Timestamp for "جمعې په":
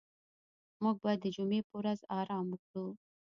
1.35-1.73